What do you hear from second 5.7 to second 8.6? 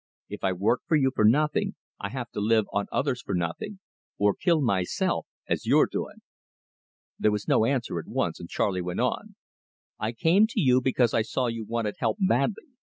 doing." There was no answer at once, and